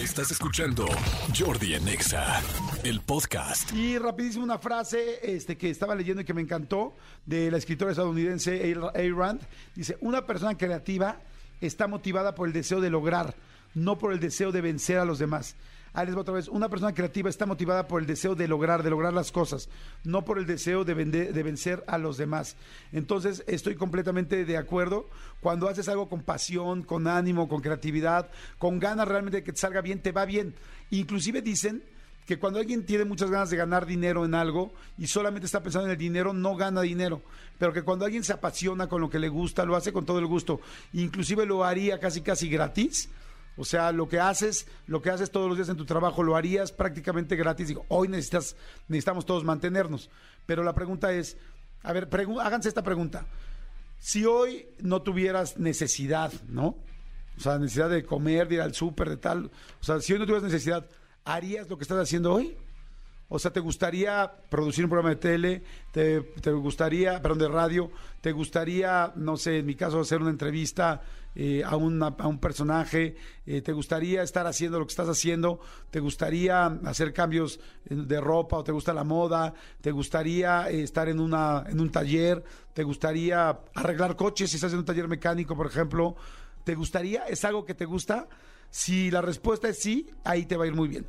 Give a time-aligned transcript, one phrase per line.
[0.00, 0.86] Estás escuchando
[1.38, 2.40] Jordi Anexa,
[2.84, 3.70] el podcast.
[3.74, 7.90] Y rapidísimo una frase este, que estaba leyendo y que me encantó de la escritora
[7.90, 8.62] estadounidense
[8.94, 9.42] Ayn Rand.
[9.74, 11.20] Dice, una persona creativa
[11.60, 13.34] está motivada por el deseo de lograr,
[13.74, 15.54] no por el deseo de vencer a los demás.
[15.92, 16.48] Ahí les otra vez.
[16.48, 19.68] Una persona creativa está motivada por el deseo de lograr, de lograr las cosas,
[20.04, 22.56] no por el deseo de, vende- de vencer a los demás.
[22.92, 25.08] Entonces, estoy completamente de acuerdo.
[25.40, 29.58] Cuando haces algo con pasión, con ánimo, con creatividad, con ganas realmente de que te
[29.58, 30.54] salga bien, te va bien.
[30.90, 31.82] Inclusive dicen
[32.26, 35.86] que cuando alguien tiene muchas ganas de ganar dinero en algo y solamente está pensando
[35.86, 37.22] en el dinero, no gana dinero.
[37.58, 40.20] Pero que cuando alguien se apasiona con lo que le gusta, lo hace con todo
[40.20, 40.60] el gusto,
[40.92, 43.08] inclusive lo haría casi casi gratis.
[43.60, 46.34] O sea, lo que haces, lo que haces todos los días en tu trabajo, lo
[46.34, 47.68] harías prácticamente gratis.
[47.68, 48.56] Digo, hoy necesitas,
[48.88, 50.08] necesitamos todos mantenernos.
[50.46, 51.36] Pero la pregunta es,
[51.82, 52.08] a ver,
[52.40, 53.26] háganse esta pregunta.
[53.98, 56.68] Si hoy no tuvieras necesidad, ¿no?
[57.36, 59.50] O sea, necesidad de comer, de ir al súper, de tal.
[59.78, 60.88] O sea, si hoy no tuvieras necesidad,
[61.26, 62.56] ¿harías lo que estás haciendo hoy?
[63.28, 65.62] O sea, ¿te gustaría producir un programa de tele?
[65.92, 67.90] ¿Te, te gustaría, perdón, de radio?
[68.22, 71.02] ¿Te gustaría, no sé, en mi caso, hacer una entrevista
[71.34, 73.16] eh, a, a un personaje?
[73.46, 75.60] Eh, ¿Te gustaría estar haciendo lo que estás haciendo?
[75.90, 79.54] ¿Te gustaría hacer cambios de ropa o te gusta la moda?
[79.80, 82.42] ¿Te gustaría eh, estar en, una, en un taller?
[82.72, 86.16] ¿Te gustaría arreglar coches si estás en un taller mecánico, por ejemplo?
[86.64, 87.24] ¿Te gustaría?
[87.24, 88.28] ¿Es algo que te gusta?
[88.70, 91.06] Si la respuesta es sí, ahí te va a ir muy bien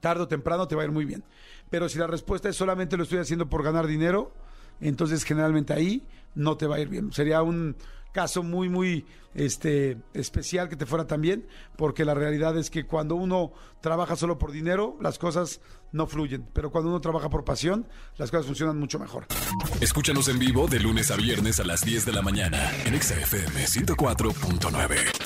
[0.00, 1.24] tarde o temprano te va a ir muy bien.
[1.70, 4.32] Pero si la respuesta es solamente lo estoy haciendo por ganar dinero,
[4.80, 7.12] entonces generalmente ahí no te va a ir bien.
[7.12, 7.76] Sería un
[8.12, 12.86] caso muy, muy este, especial que te fuera tan bien, porque la realidad es que
[12.86, 15.60] cuando uno trabaja solo por dinero, las cosas
[15.92, 16.46] no fluyen.
[16.52, 17.86] Pero cuando uno trabaja por pasión,
[18.16, 19.26] las cosas funcionan mucho mejor.
[19.80, 23.14] Escúchanos en vivo de lunes a viernes a las 10 de la mañana en Exa
[23.14, 25.23] FM 104.9.